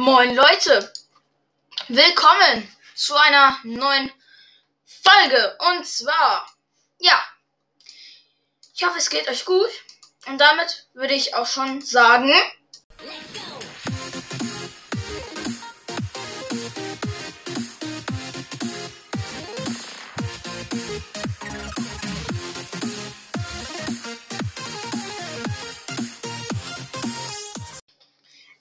[0.00, 0.92] Moin Leute,
[1.88, 4.12] willkommen zu einer neuen
[4.84, 5.58] Folge.
[5.58, 6.46] Und zwar,
[7.00, 7.20] ja,
[8.76, 9.68] ich hoffe es geht euch gut.
[10.26, 12.32] Und damit würde ich auch schon sagen,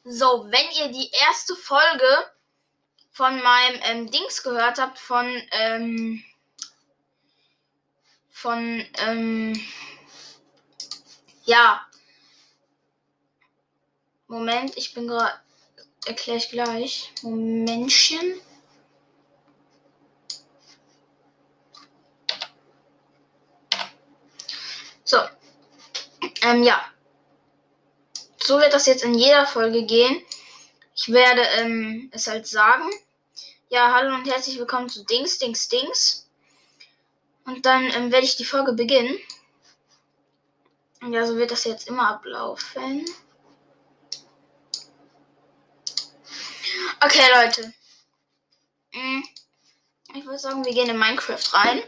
[0.10, 2.08] So, wenn ihr die erste Folge
[3.12, 6.24] von meinem ähm, Dings gehört habt, von, ähm,
[8.30, 9.62] von, ähm,
[11.44, 11.86] ja.
[14.28, 15.42] Moment, ich bin gerade,
[16.06, 17.12] erkläre ich gleich.
[17.22, 18.40] Momentchen.
[25.04, 25.18] So.
[26.44, 26.82] Ähm, ja
[28.48, 30.24] so wird das jetzt in jeder Folge gehen.
[30.96, 32.90] Ich werde ähm, es halt sagen.
[33.68, 36.30] Ja, hallo und herzlich willkommen zu Dings, Dings, Dings.
[37.46, 39.20] Und dann ähm, werde ich die Folge beginnen.
[41.12, 43.04] Ja, so wird das jetzt immer ablaufen.
[47.04, 47.74] Okay, Leute.
[48.92, 49.28] Hm,
[50.16, 51.84] ich würde sagen, wir gehen in Minecraft rein.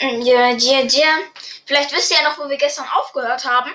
[0.00, 1.18] Ja, ja, ja.
[1.66, 3.74] Vielleicht wisst ihr ja noch, wo wir gestern aufgehört haben.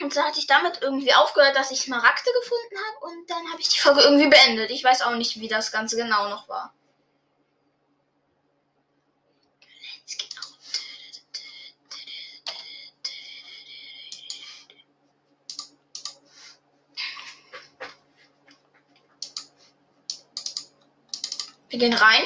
[0.00, 3.60] Und so hatte ich damit irgendwie aufgehört, dass ich Smaragde gefunden habe und dann habe
[3.60, 4.70] ich die Folge irgendwie beendet.
[4.70, 6.72] Ich weiß auch nicht, wie das Ganze genau noch war.
[21.70, 22.24] Wir gehen rein.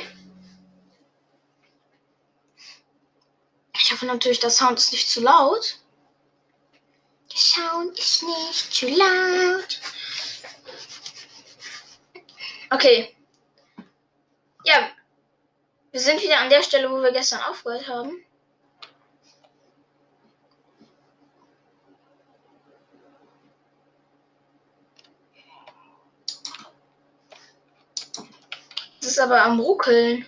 [3.76, 5.78] Ich hoffe natürlich, der Sound ist nicht zu laut.
[7.30, 9.80] Der Sound ist nicht zu laut.
[12.70, 13.14] Okay.
[14.64, 14.90] Ja.
[15.92, 18.24] Wir sind wieder an der Stelle, wo wir gestern aufgehört haben.
[29.04, 30.26] Ist aber am Ruckeln.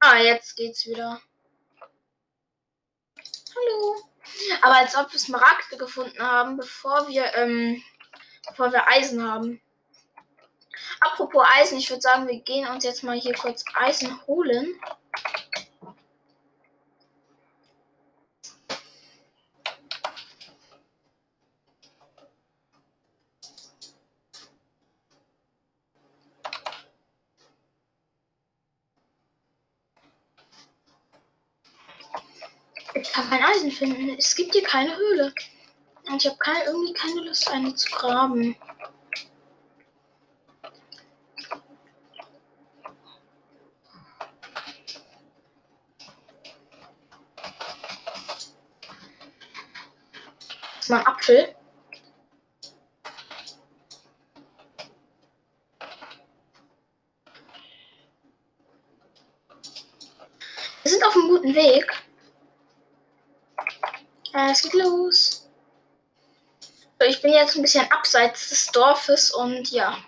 [0.00, 1.20] Ah, jetzt geht's wieder.
[3.54, 3.96] Hallo.
[4.62, 7.82] Aber als ob wir Smaragde gefunden haben, bevor wir, ähm,
[8.48, 9.60] bevor wir Eisen haben.
[11.00, 14.80] Apropos Eisen, ich würde sagen, wir gehen uns jetzt mal hier kurz Eisen holen.
[32.94, 34.16] Ich kann kein Eisen finden.
[34.18, 35.32] Es gibt hier keine Höhle.
[36.08, 38.56] Und ich habe keine, irgendwie keine Lust, eine zu graben.
[50.88, 51.54] Mal Apfel.
[60.82, 61.91] Wir sind auf einem guten Weg.
[64.32, 65.48] Es geht los.
[66.98, 69.98] So, ich bin jetzt ein bisschen abseits des Dorfes und ja.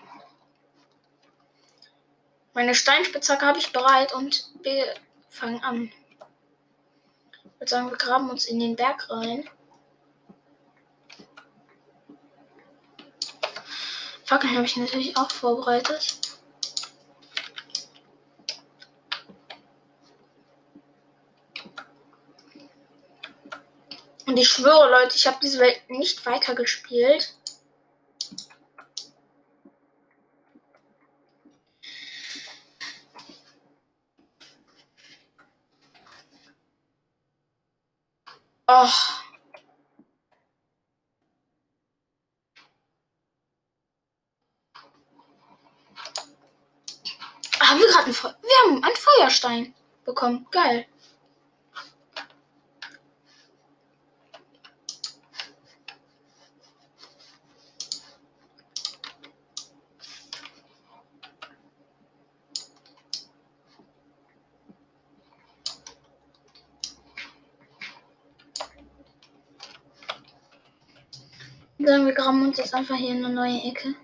[2.54, 4.94] Meine Steinspitzhacke habe ich bereit und wir
[5.28, 5.92] fangen an.
[7.32, 9.48] Ich würde sagen, wir graben uns in den Berg rein.
[14.24, 16.23] Fackeln habe ich natürlich auch vorbereitet.
[24.26, 27.34] Und ich schwöre, Leute, ich habe diese Welt nicht weiter gespielt.
[38.66, 38.88] Oh.
[47.60, 49.74] Haben wir gerade einen, einen Feuerstein
[50.04, 50.46] bekommen.
[50.50, 50.86] Geil.
[71.84, 73.94] Sondern wir graben uns jetzt einfach hier in eine neue Ecke.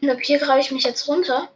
[0.00, 1.50] Und ab hier grabe ich mich jetzt runter.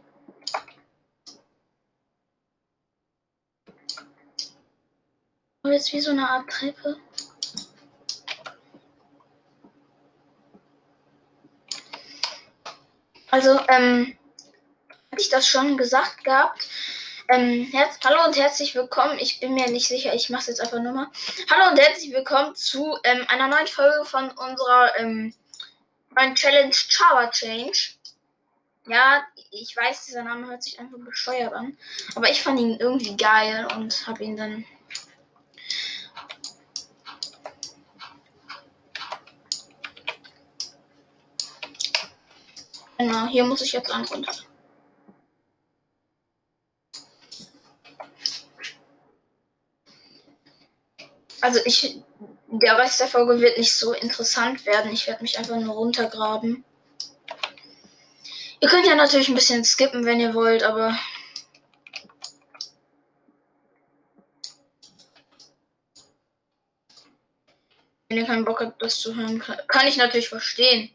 [5.61, 6.97] Und jetzt wie so eine Art Treppe.
[13.33, 14.15] Also, ähm,
[15.11, 16.67] hatte ich das schon gesagt gehabt?
[17.29, 17.67] Ähm,
[18.03, 19.17] Hallo und herzlich willkommen.
[19.17, 21.07] Ich bin mir nicht sicher, ich mache es jetzt einfach nur mal.
[21.49, 25.33] Hallo und herzlich willkommen zu ähm, einer neuen Folge von unserer ähm,
[26.15, 27.95] neuen Challenge Java Change.
[28.85, 31.75] Ja, ich weiß, dieser Name hört sich einfach bescheuert an.
[32.13, 34.63] Aber ich fand ihn irgendwie geil und habe ihn dann.
[42.97, 44.31] Genau, hier muss ich jetzt an runter.
[51.41, 51.97] Also ich,
[52.47, 54.93] der Rest der Folge wird nicht so interessant werden.
[54.93, 56.63] Ich werde mich einfach nur runtergraben.
[58.61, 60.97] Ihr könnt ja natürlich ein bisschen skippen, wenn ihr wollt, aber
[68.07, 70.91] wenn ihr keinen Bock habt, das zu hören, kann ich natürlich verstehen.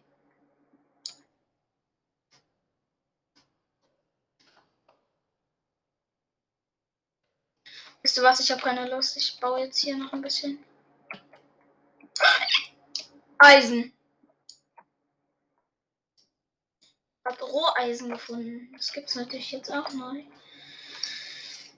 [8.18, 8.40] Ihr was?
[8.40, 9.16] Ich habe keine Lust.
[9.16, 10.58] Ich baue jetzt hier noch ein bisschen.
[13.38, 13.92] Eisen.
[17.24, 18.72] Habe Roheisen gefunden.
[18.76, 20.24] Das gibt es natürlich jetzt auch neu.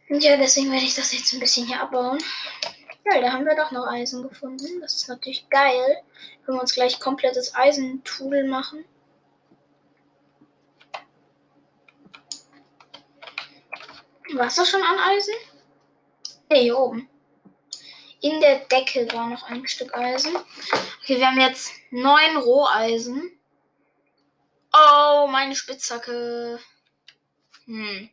[0.09, 2.19] Und ja, deswegen werde ich das jetzt ein bisschen hier abbauen.
[3.05, 4.81] Ja, da haben wir doch noch Eisen gefunden.
[4.81, 6.03] Das ist natürlich geil.
[6.45, 8.87] Können wir uns gleich komplettes Eisentool machen.
[14.33, 15.35] War es das schon an Eisen?
[16.53, 17.09] Hier oben.
[18.21, 20.35] In der Decke war noch ein Stück Eisen.
[21.01, 23.31] Okay, wir haben jetzt neun Roheisen.
[24.73, 26.59] Oh, meine Spitzhacke.
[27.67, 28.11] Hm.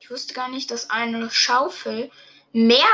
[0.00, 2.10] Ich wusste gar nicht, dass eine Schaufel
[2.52, 2.88] mehr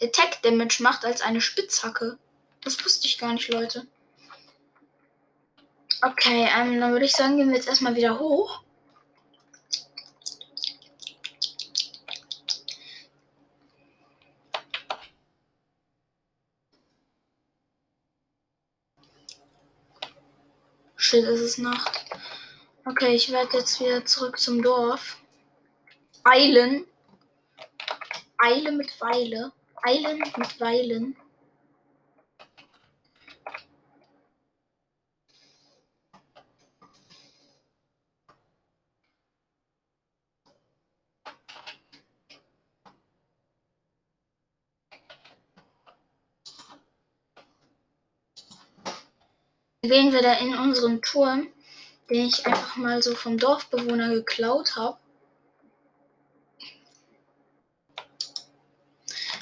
[0.00, 2.18] Attack Damage macht als eine Spitzhacke.
[2.62, 3.86] Das wusste ich gar nicht, Leute.
[6.02, 8.65] Okay, ähm, dann würde ich sagen, gehen wir jetzt erstmal wieder hoch.
[21.16, 22.04] Shit, es ist Nacht.
[22.84, 25.16] Okay, ich werde jetzt wieder zurück zum Dorf.
[26.24, 26.84] Eilen.
[28.36, 29.50] Eile mit Weile.
[29.82, 31.16] Eilen mit Weilen.
[49.88, 51.46] Gehen wir da in unseren Turm,
[52.10, 54.98] den ich einfach mal so vom Dorfbewohner geklaut habe.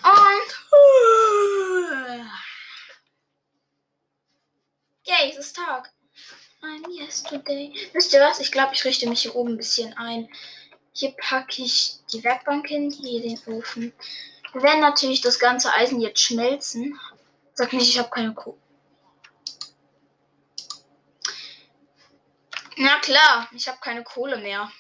[0.03, 0.51] Und.
[5.05, 5.91] Yay, es ist Tag.
[6.63, 7.73] I'm yesterday.
[7.95, 8.39] Wisst ihr was?
[8.41, 10.29] Ich glaube, ich richte mich hier oben ein bisschen ein.
[10.93, 13.95] Hier packe ich die Werkbank hin, hier den Ofen.
[14.53, 17.01] Wir werden natürlich das ganze Eisen jetzt schmelzen.
[17.55, 18.59] Sag nicht, ich habe keine Kohle.
[22.77, 24.71] Na klar, ich habe keine Kohle mehr.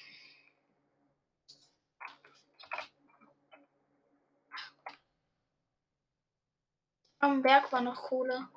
[7.20, 8.48] Am Berg war noch Kohle.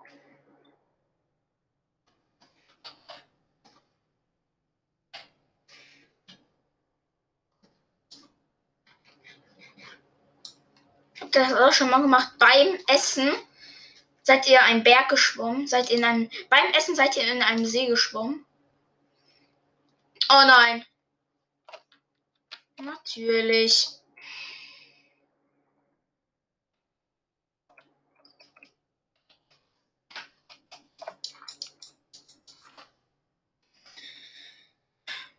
[11.14, 12.34] Ich habe das auch schon mal gemacht.
[12.40, 13.32] Beim Essen
[14.24, 15.68] seid ihr einen Berg geschwommen.
[15.68, 18.47] Seid in einem, beim Essen seid ihr in einem See geschwommen.
[20.30, 20.84] Oh nein.
[22.80, 23.88] Natürlich.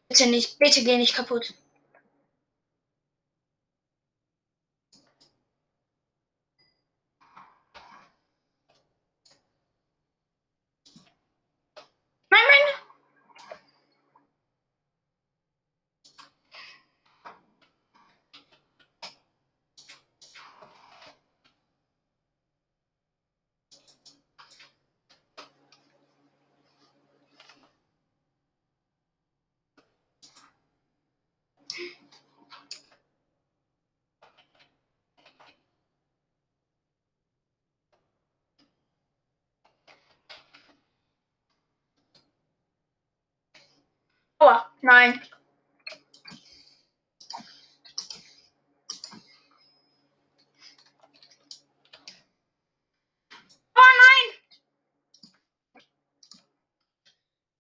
[0.09, 1.53] Bitte nicht, bitte geh nicht kaputt.
[12.31, 12.75] Nein, nein.
[44.81, 45.21] Nein.
[53.75, 54.39] Oh nein!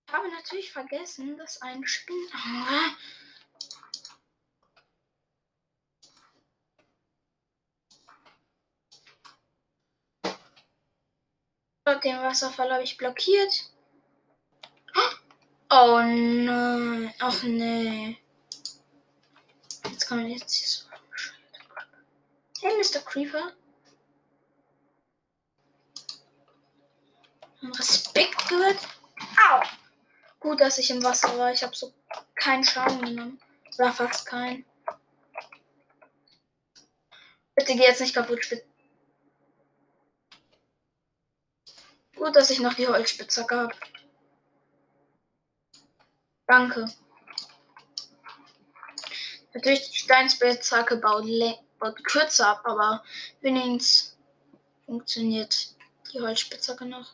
[0.06, 1.84] Ich habe natürlich vergessen, dass ein.
[2.32, 2.96] Ah.
[12.04, 13.70] Den Wasserfall habe ich blockiert.
[15.80, 17.14] Oh nein.
[17.20, 18.18] Ach nee.
[19.84, 20.84] Jetzt kann man jetzt hier so.
[22.60, 22.98] Hey, Mr.
[23.04, 23.52] Creeper.
[27.62, 28.78] Respekt gehört.
[29.48, 29.62] Au!
[30.40, 31.52] Gut, dass ich im Wasser war.
[31.52, 31.94] Ich habe so
[32.34, 33.40] keinen Schaden genommen.
[33.78, 34.64] Oder fast keinen.
[37.54, 38.40] Bitte geh jetzt nicht kaputt.
[42.16, 43.74] Gut, dass ich noch die Holzspitzhacke habe.
[46.48, 46.86] Danke.
[49.52, 51.26] Natürlich, die Steinspitzhacke baut,
[51.78, 53.04] baut kürzer ab, aber
[53.42, 54.16] wenigstens
[54.86, 55.74] funktioniert
[56.10, 57.12] die Holzspitzhacke noch.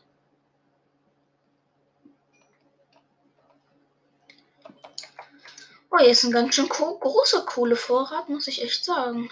[5.90, 9.30] Oh, hier ist ein ganz schön großer Kohlevorrat, muss ich echt sagen.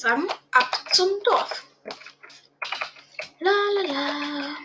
[0.00, 1.66] sagen, ab zum Dorf.
[3.40, 4.56] La la la.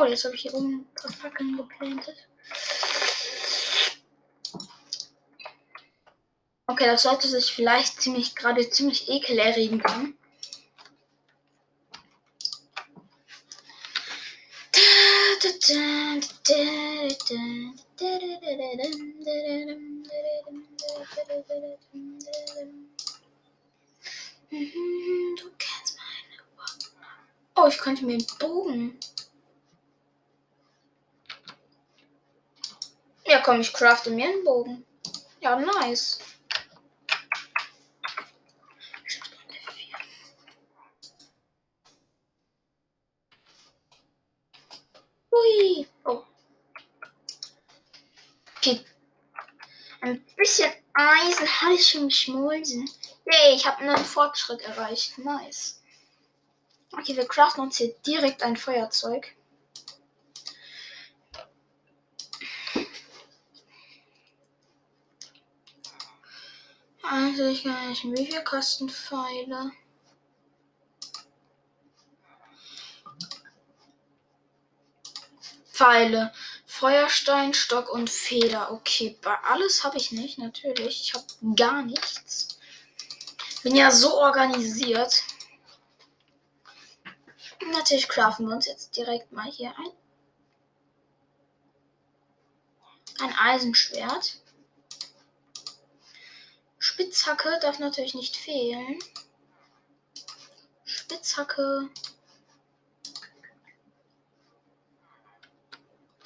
[0.00, 2.28] Oh, jetzt habe ich hier oben ein paar Fackeln geplantet.
[6.78, 10.14] Okay, das sollte sich vielleicht ziemlich gerade ziemlich ekelerregend Du
[25.58, 26.38] kennst meine
[27.56, 29.00] Oh, ich könnte mir einen Bogen.
[33.26, 34.86] Ja, komm, ich crafte mir einen Bogen.
[35.40, 36.20] Ja, nice.
[46.04, 46.22] Oh.
[48.56, 48.84] Okay.
[50.00, 52.88] Ein bisschen Eisen hatte ich schon geschmolzen.
[53.24, 55.18] Yay, ich habe einen Fortschritt erreicht.
[55.18, 55.82] Nice.
[56.92, 59.34] Okay, wir craften uns hier direkt ein Feuerzeug.
[67.02, 68.90] Also ich gar nicht, wie viel kosten?
[75.78, 76.32] Pfeile.
[76.66, 78.72] Feuerstein, Stock und Feder.
[78.72, 81.02] Okay, alles habe ich nicht, natürlich.
[81.02, 82.58] Ich habe gar nichts.
[83.62, 85.22] Bin ja so organisiert.
[87.72, 89.92] Natürlich craften wir uns jetzt direkt mal hier ein.
[93.20, 94.40] Ein Eisenschwert.
[96.80, 98.98] Spitzhacke darf natürlich nicht fehlen.
[100.84, 101.88] Spitzhacke.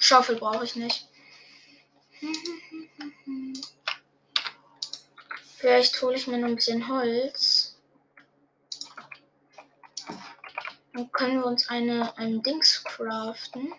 [0.03, 1.07] Schaufel brauche ich nicht.
[5.55, 7.79] Vielleicht hole ich mir noch ein bisschen Holz.
[10.91, 13.73] Dann können wir uns eine, ein Dings craften.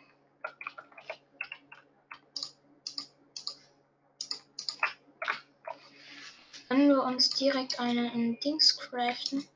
[6.71, 9.47] Können wir uns direkt eine, ein Dings craften.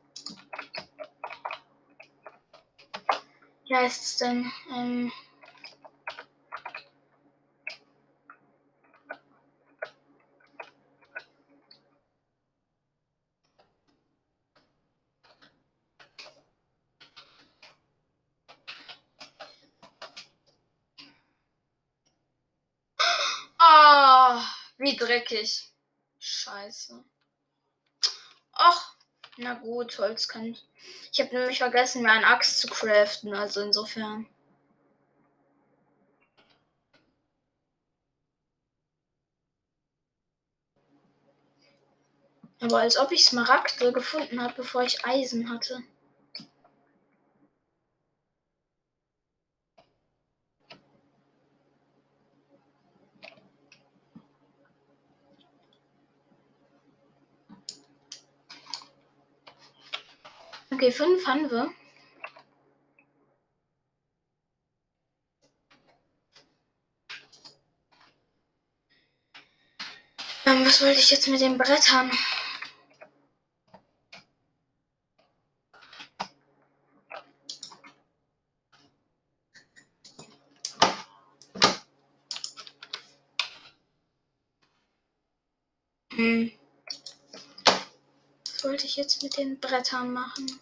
[3.65, 4.53] Wie heißt es denn?
[4.71, 5.11] Ähm
[25.28, 25.73] Dreckig.
[26.18, 27.04] Scheiße.
[28.52, 28.97] Ach,
[29.37, 30.66] na gut, Holz kann ich.
[31.12, 34.26] Ich habe nämlich vergessen, mir einen Axt zu craften, also insofern.
[42.61, 45.85] Aber als ob ich Smaragde gefunden habe, bevor ich Eisen hatte.
[60.88, 61.71] Okay, fünf haben wir.
[70.47, 72.11] Ähm, was wollte ich jetzt mit den Brettern?
[86.14, 86.50] Hm.
[88.47, 90.59] Was wollte ich jetzt mit den Brettern machen?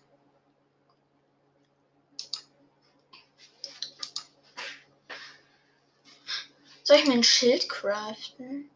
[6.97, 8.71] Soll ich mir ein Schild craften?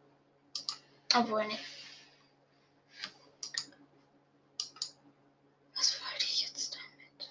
[1.15, 1.59] Obwohl, nee.
[5.75, 7.31] Was wollte ich jetzt damit?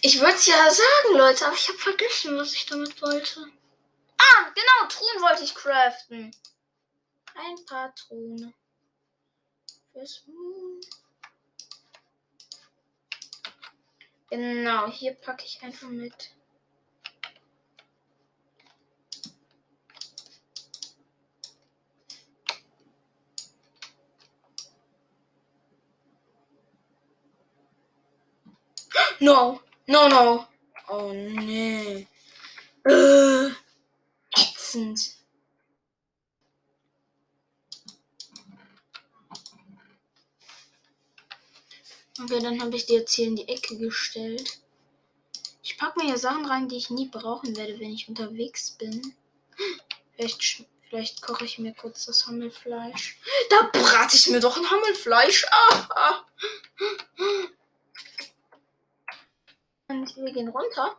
[0.00, 3.46] Ich würde es ja sagen, Leute, aber ich habe vergessen, was ich damit wollte.
[4.16, 6.34] Ah, genau, Truhen wollte ich craften.
[7.34, 8.54] Ein paar Truhen.
[9.92, 10.80] Fürs Moon.
[14.30, 16.33] Genau, hier packe ich einfach mit.
[29.24, 30.46] No, no, no.
[30.86, 32.06] Oh nee.
[32.86, 33.48] Äh,
[34.36, 35.14] ätzend.
[42.20, 44.58] Okay, dann habe ich die jetzt hier in die Ecke gestellt.
[45.62, 49.14] Ich packe mir hier Sachen rein, die ich nie brauchen werde, wenn ich unterwegs bin.
[50.16, 53.18] Vielleicht, vielleicht koche ich mir kurz das Hammelfleisch.
[53.48, 55.46] Da brate ich mir doch ein Hammelfleisch.
[55.50, 56.26] Ah, ah.
[59.88, 60.96] Wir gehen runter.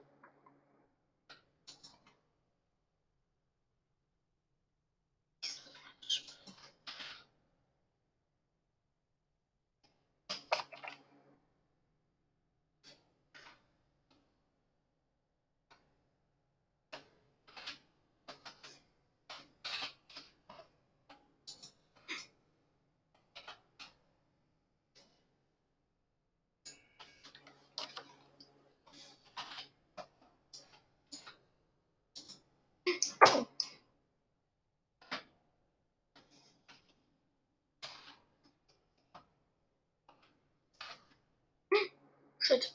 [42.56, 42.72] Shit.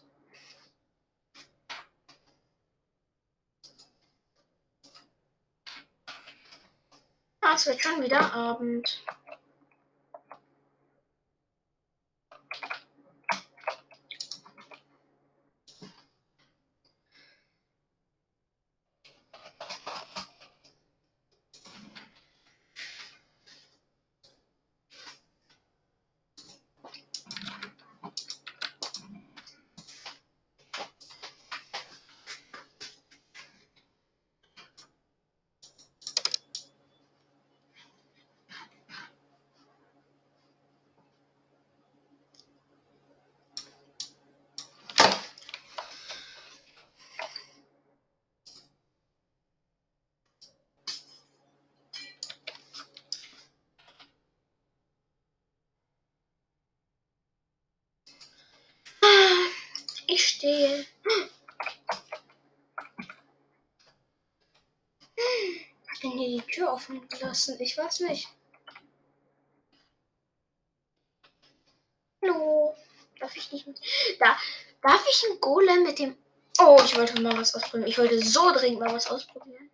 [7.41, 9.03] Ah, es wird schon wieder Abend.
[60.13, 60.87] Ich stehe.
[65.87, 66.19] Hat denn
[66.91, 67.57] offen gelassen?
[67.61, 68.29] Ich weiß nicht.
[72.23, 72.75] Hallo.
[73.19, 73.67] Darf ich nicht.
[74.19, 74.37] Da.
[74.83, 76.17] Darf ich einen Golem mit dem.
[76.59, 77.89] Oh, ich wollte mal was ausprobieren.
[77.89, 79.70] Ich wollte so dringend mal was ausprobieren.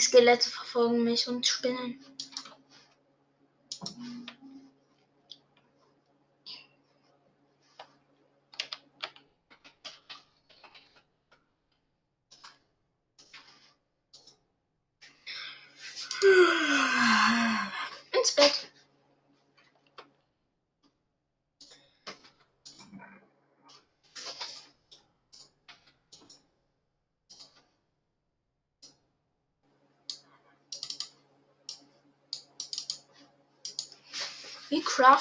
[0.00, 1.98] Skelette verfolgen mich und Spinnen.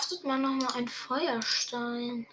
[0.04, 2.28] Craftet man nochmal einen Feuerstein?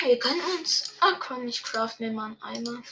[0.00, 0.94] Wir können uns.
[1.00, 2.82] Ach komm, ich craft mir mal einen Eimer.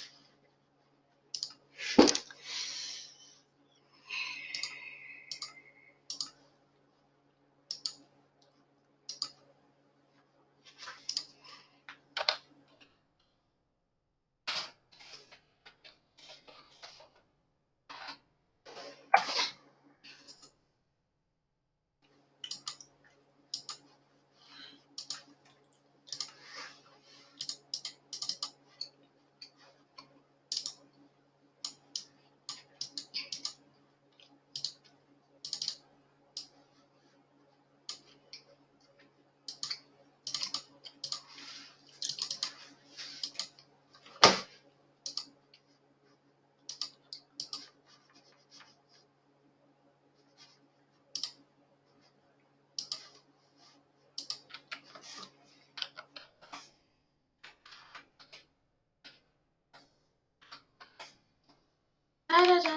[62.37, 62.71] Da, da, da.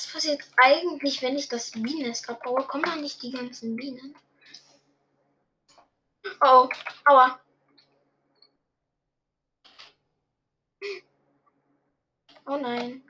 [0.00, 2.66] Was passiert eigentlich, wenn ich das Bienennest abbaue?
[2.66, 4.16] Kommen da nicht die ganzen Bienen?
[6.40, 6.66] Oh,
[7.04, 7.38] aua.
[12.46, 13.04] Oh nein.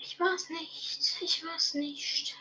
[0.00, 1.16] Ich war's nicht.
[1.22, 2.36] Ich war's nicht.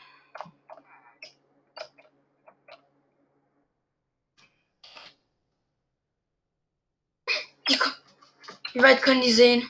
[8.73, 9.69] Wie weit können die sehen?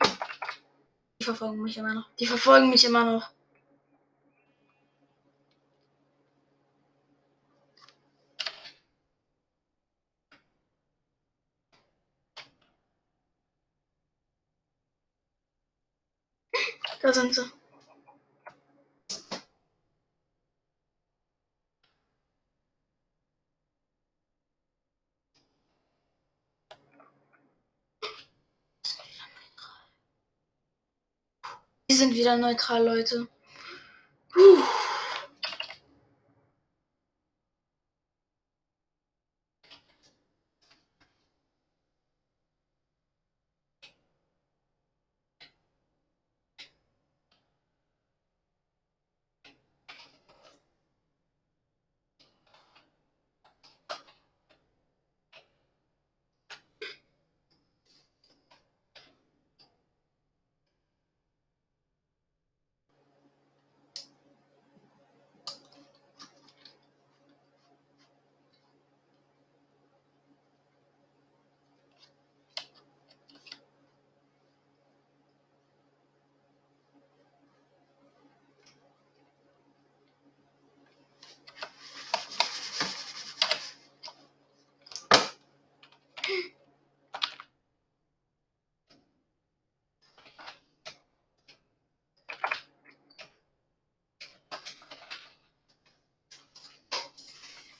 [1.19, 2.09] Die verfolgen mich immer noch.
[2.15, 3.31] Die verfolgen mich immer noch.
[17.11, 17.43] Da sind sie.
[31.89, 33.27] Die sind wieder neutral, Leute.
[34.29, 34.80] Puh.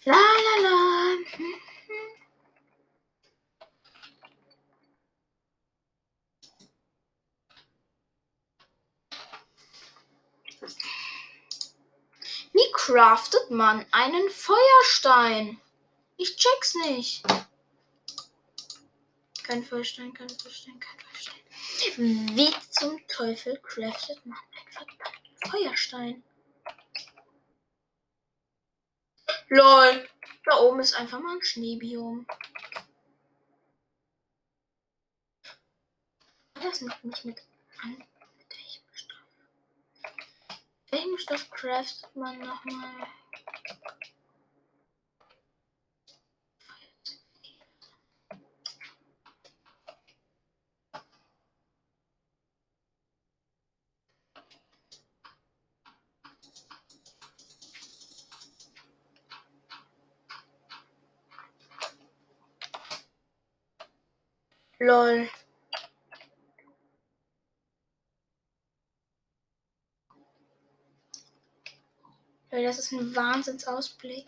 [0.04, 1.18] La la la.
[12.54, 15.62] Wie craftet man einen Feuerstein?
[16.18, 17.24] Ich check's nicht.
[19.44, 22.36] Kein Feuerstein, kein Feuerstein, kein Feuerstein.
[22.36, 26.24] Wie zum Teufel craftet man einen verdammten Feuerstein?
[29.52, 30.08] LOL.
[30.46, 32.26] Da oben ist einfach mal ein Schneebiom.
[36.54, 37.42] Das macht mich mit
[37.84, 37.98] an.
[38.38, 39.18] Mit welchem Stoff?
[40.90, 43.08] Welchen Stoff craftet man nochmal?
[64.82, 65.30] Lol.
[72.50, 74.26] Das ist ein Wahnsinnsausblick.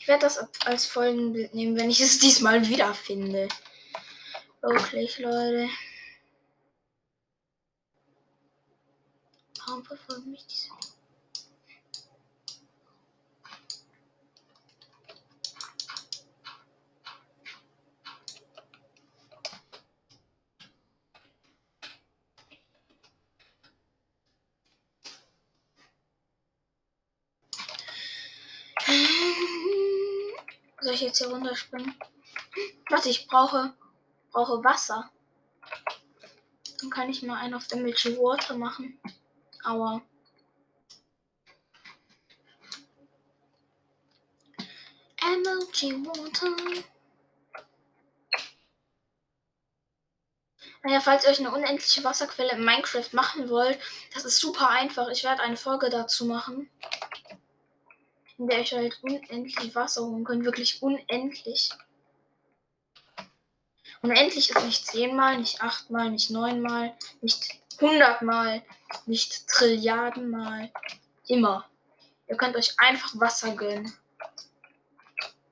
[0.00, 3.46] Ich werde das als Folgenbild nehmen, wenn ich es diesmal wiederfinde.
[4.60, 5.68] Wirklich, Leute.
[9.66, 10.70] Warum verfolgen mich diese?
[30.82, 31.94] Soll ich jetzt hier runterspringen?
[32.88, 33.74] Was ich brauche,
[34.30, 35.10] brauche Wasser.
[36.80, 38.98] Dann kann ich mal einen auf Damage Water machen.
[39.64, 40.00] Aua.
[45.22, 46.56] MLG Water.
[50.82, 53.78] Naja, falls ihr euch eine unendliche Wasserquelle in Minecraft machen wollt,
[54.14, 55.08] das ist super einfach.
[55.08, 56.70] Ich werde eine Folge dazu machen
[58.40, 60.46] in der ich halt unendlich Wasser holen kann.
[60.46, 61.68] Wirklich unendlich.
[64.00, 68.62] Unendlich ist nicht zehnmal, nicht achtmal, nicht neunmal, nicht hundertmal,
[69.04, 70.72] nicht Trilliardenmal.
[71.28, 71.68] Immer.
[72.28, 73.92] Ihr könnt euch einfach Wasser gönnen.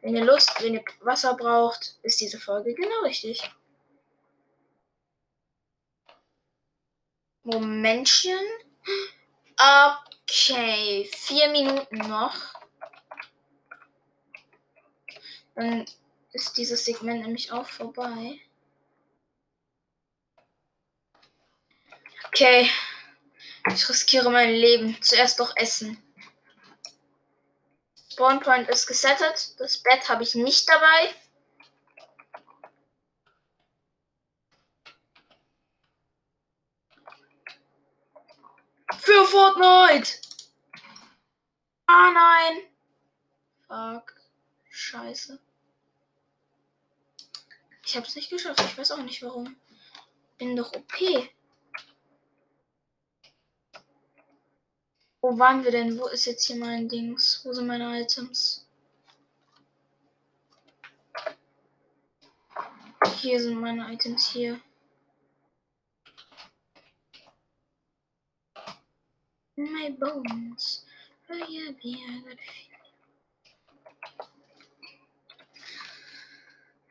[0.01, 3.42] Wenn ihr Lust, wenn ihr Wasser braucht, ist diese Folge genau richtig.
[7.42, 8.46] Momentchen.
[9.59, 12.35] Okay, vier Minuten noch.
[15.58, 15.84] Dann
[16.30, 18.38] ist dieses Segment nämlich auch vorbei.
[22.28, 22.70] Okay.
[23.66, 24.96] Ich riskiere mein Leben.
[25.02, 26.00] Zuerst doch essen.
[28.08, 29.58] Spawn Point ist gesettet.
[29.58, 31.12] Das Bett habe ich nicht dabei.
[39.00, 40.20] Für Fortnite!
[41.86, 42.62] Ah nein!
[43.66, 44.14] Fuck.
[44.70, 45.40] Scheiße.
[47.88, 48.61] Ich hab's nicht geschafft.
[48.61, 49.57] Ich weiß auch nicht warum.
[50.37, 50.92] Bin doch OP.
[55.22, 55.98] Wo waren wir denn?
[55.98, 57.40] Wo ist jetzt hier mein Dings?
[57.44, 58.68] Wo sind meine Items?
[63.22, 64.61] Hier sind meine Items hier.
[69.57, 70.85] My bones.
[71.31, 72.38] Oh yeah, yeah, I got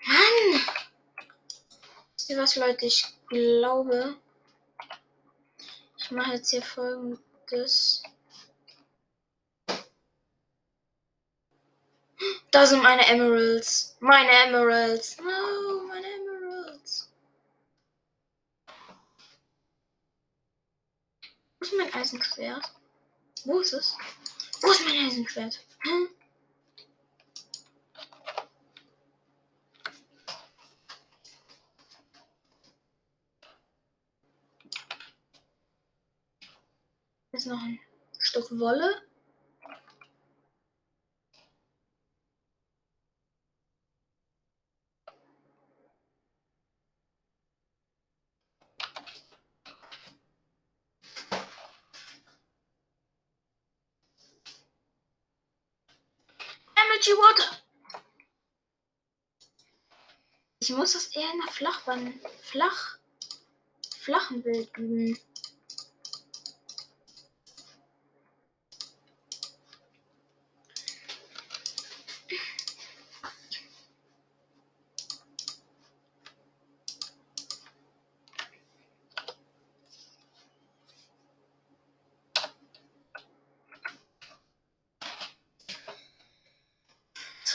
[0.07, 0.66] Mann!
[2.29, 2.85] Ihr was, Leute?
[2.85, 4.17] Ich glaube,
[5.95, 8.03] ich mache jetzt hier folgendes.
[12.51, 13.95] Da sind meine Emeralds.
[14.01, 15.17] Meine Emeralds.
[15.19, 17.09] No, meine Emeralds.
[21.59, 22.73] Wo ist mein Eisenschwert?
[23.45, 23.95] Wo ist es?
[24.59, 25.61] Wo ist mein Eisenschwert?
[25.79, 26.09] Hm?
[37.37, 37.79] Jetzt noch ein
[38.17, 38.99] Stück Wolle.
[56.75, 57.61] Energy Water.
[60.57, 62.97] Ich muss das eher in der Flachbahn, flach,
[63.95, 65.19] flachen Bild üben.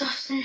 [0.02, 0.44] betrachten.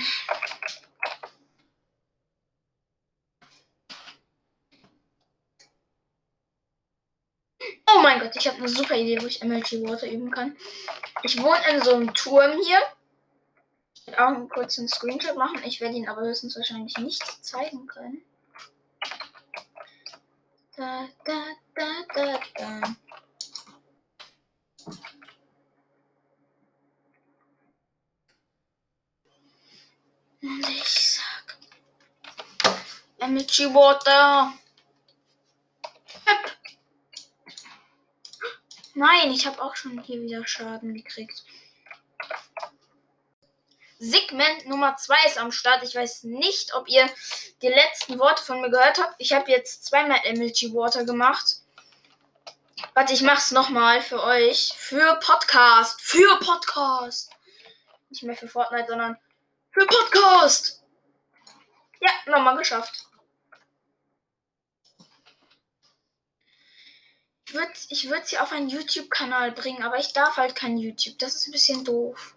[7.90, 10.56] Oh mein Gott, ich eine super Idee, wo ich MLG Water üben kann.
[11.22, 12.78] Ich wohne in so einem Turm hier.
[13.94, 15.60] Ich werde auch einen kurzen Screenshot machen.
[15.64, 18.22] Ich werde ihn aber höchstens wahrscheinlich nicht zeigen können.
[20.76, 21.42] Da, da,
[21.74, 22.82] da, da, da.
[30.40, 31.58] Und ich sag.
[33.18, 34.52] Energy Water.
[38.98, 41.44] Nein, ich habe auch schon hier wieder Schaden gekriegt.
[44.00, 45.84] Segment Nummer 2 ist am Start.
[45.84, 47.08] Ich weiß nicht, ob ihr
[47.62, 49.14] die letzten Worte von mir gehört habt.
[49.18, 51.58] Ich habe jetzt zweimal Energy Water gemacht.
[52.94, 54.72] Warte, ich mach's nochmal für euch.
[54.76, 56.00] Für Podcast.
[56.00, 57.30] Für Podcast.
[58.10, 59.16] Nicht mehr für Fortnite, sondern
[59.70, 60.82] für Podcast.
[62.00, 63.07] Ja, nochmal geschafft.
[67.48, 71.18] Ich würde ich würd sie auf einen YouTube-Kanal bringen, aber ich darf halt kein YouTube.
[71.18, 72.36] Das ist ein bisschen doof.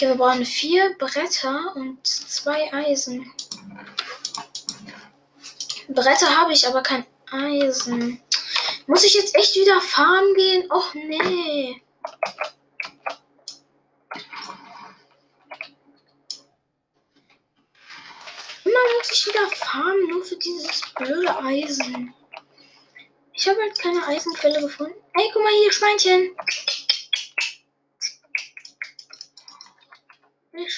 [0.00, 3.30] Okay, wir brauchen vier Bretter und zwei Eisen.
[5.88, 8.18] Bretter habe ich, aber kein Eisen.
[8.86, 10.72] Muss ich jetzt echt wieder farmen gehen?
[10.72, 11.82] Och nee.
[18.64, 22.14] Immer muss ich wieder farmen, nur für dieses blöde Eisen.
[23.34, 24.94] Ich habe halt keine Eisenquelle gefunden.
[25.14, 26.30] Hey, guck mal hier, Schweinchen.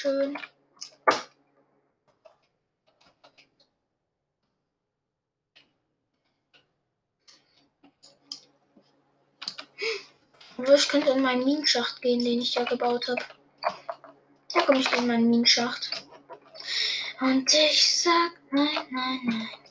[0.03, 0.37] Schön.
[10.59, 13.23] Aber ich könnte in meinen Minenschacht gehen, den ich ja gebaut habe.
[14.53, 16.05] Da komme ich in meinen Minenschacht.
[17.21, 19.62] Und ich sag nein, nein, nein.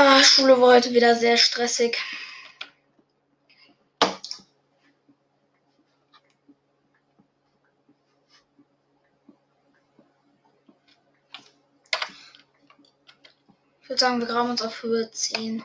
[0.00, 1.98] Ah, Schule war heute wieder sehr stressig.
[13.82, 15.64] Ich würde sagen, wir graben uns auf Höhe 10.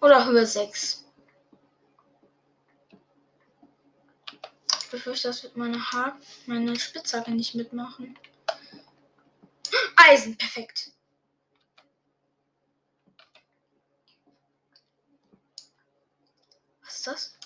[0.00, 1.04] Oder Höhe 6.
[4.80, 8.18] Ich befürchte, das wird meine, ha meine Spitzhacke nicht mitmachen.
[10.12, 10.90] Eisen, perfekt.
[16.82, 17.38] Was ist das?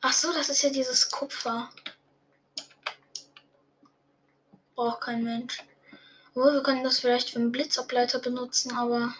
[0.00, 1.70] Ach so, das ist ja dieses Kupfer.
[4.76, 5.64] Braucht kein Mensch.
[6.36, 9.12] Oh, wir können das vielleicht für einen Blitzableiter benutzen, aber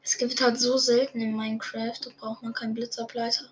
[0.00, 3.50] es gibt halt so selten in Minecraft, da braucht man keinen Blitzableiter.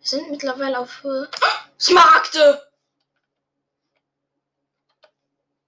[0.00, 1.30] Wir sind mittlerweile auf Höhe.
[1.78, 2.71] Smaragde!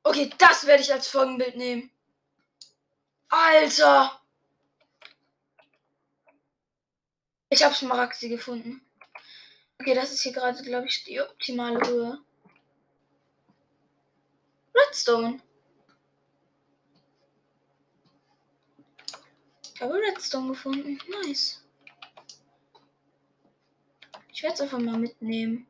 [0.07, 1.91] Okay, das werde ich als Folgenbild nehmen.
[3.31, 4.21] Alter!
[7.49, 8.85] Ich habe Smaragde gefunden.
[9.81, 12.19] Okay, das ist hier gerade, glaube ich, die optimale Höhe.
[14.75, 15.41] Redstone.
[19.75, 20.99] Ich habe Redstone gefunden.
[21.23, 21.65] Nice.
[24.33, 25.67] Ich werde es einfach mal mitnehmen.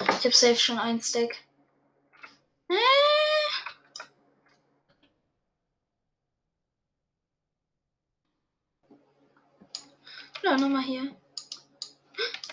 [0.00, 1.36] Ich habe safe schon ein Stack.
[2.68, 2.74] Äh.
[10.42, 11.16] Ja, nochmal hier.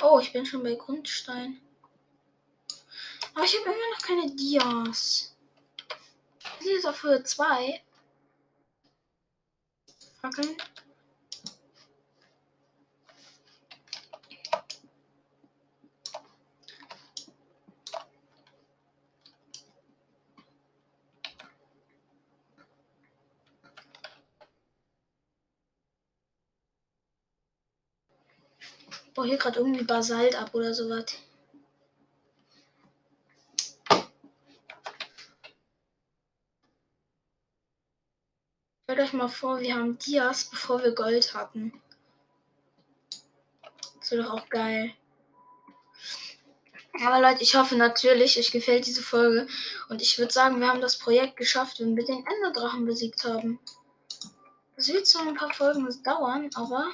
[0.01, 1.61] Oh, ich bin schon bei Grundstein.
[3.33, 5.35] Aber ich habe immer noch keine Dias.
[6.59, 7.81] Sie ist auf Höhe 2.
[10.21, 10.55] Fackeln.
[29.14, 31.05] Baue hier gerade irgendwie Basalt ab oder sowas.
[38.84, 41.74] Stellt euch mal vor, wir haben Dias, bevor wir Gold hatten.
[43.99, 44.93] Das wäre doch auch geil.
[47.01, 49.47] Aber Leute, ich hoffe natürlich, euch gefällt diese Folge.
[49.89, 53.59] Und ich würde sagen, wir haben das Projekt geschafft, wenn wir den Enderdrachen besiegt haben.
[54.76, 56.91] Es wird zwar ein paar Folgen dauern, aber.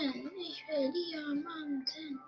[0.00, 0.30] Diamanten.
[0.38, 2.20] Ich will Diamanten.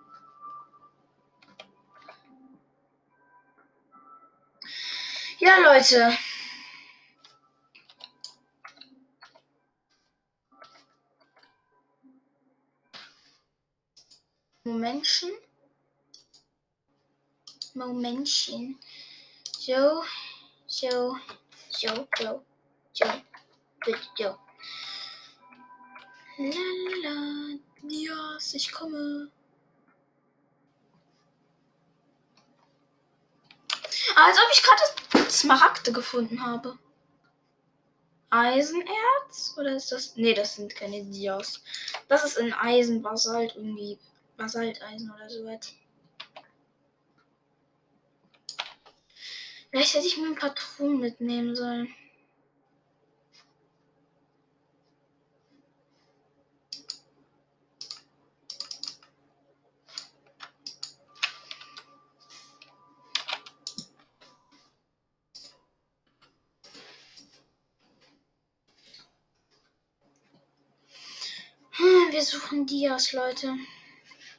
[5.39, 6.17] Ja, Leute.
[14.65, 15.31] Momentchen.
[17.73, 18.79] Momentchen.
[19.59, 20.03] So,
[20.67, 21.17] so,
[21.69, 22.45] so, so,
[22.93, 23.05] so,
[23.83, 24.52] bitte, so.
[26.43, 29.31] Lala, Dias, ich komme.
[34.15, 36.77] Als ob ich gerade Smaragde gefunden habe.
[38.29, 39.55] Eisenerz?
[39.57, 40.17] Oder ist das.
[40.17, 41.63] Nee, das sind keine Dias.
[42.09, 43.97] Das ist in Eisenbasalt irgendwie.
[44.35, 45.73] Basalteisen oder so was.
[49.69, 51.93] Vielleicht hätte ich mir ein paar Truhen mitnehmen sollen.
[71.75, 73.55] Hm, wir suchen Dias, Leute.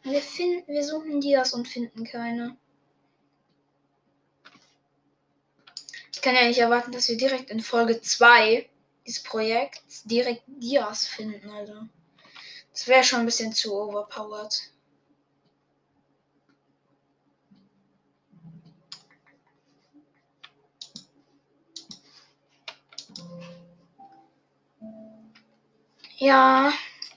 [0.05, 2.57] Wir, finden, wir suchen Dias und finden keine.
[6.13, 8.69] Ich kann ja nicht erwarten, dass wir direkt in Folge 2
[9.07, 11.75] des Projekts direkt Dias finden, also.
[12.71, 14.71] Das wäre schon ein bisschen zu overpowered.
[26.19, 26.73] Ja,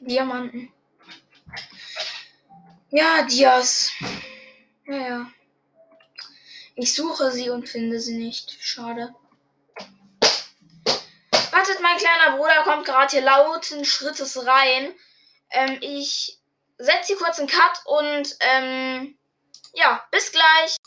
[0.08, 0.72] Diamanten.
[2.89, 3.91] Ja, Dias.
[4.86, 5.32] Ja, ja.
[6.76, 8.58] Ich suche sie und finde sie nicht.
[8.62, 9.14] Schade.
[11.51, 14.93] Wartet, mein kleiner Bruder kommt gerade hier lauten Schrittes rein.
[15.49, 16.39] Ähm, ich
[16.78, 19.18] setze hier kurz einen Cut und ähm,
[19.74, 20.78] ja, bis gleich.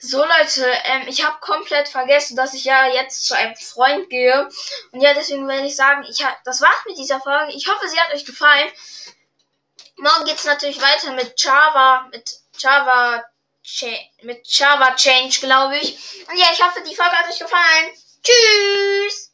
[0.00, 4.48] So Leute, ähm, ich habe komplett vergessen, dass ich ja jetzt zu einem Freund gehe.
[4.92, 7.52] Und ja, deswegen werde ich sagen, ich hab, das war's mit dieser Folge.
[7.52, 8.70] Ich hoffe, sie hat euch gefallen.
[9.96, 13.24] Morgen geht's natürlich weiter mit Java, mit Java,
[14.22, 16.26] mit Java Change, glaube ich.
[16.28, 17.90] Und ja, ich hoffe, die Folge hat euch gefallen.
[18.22, 19.27] Tschüss!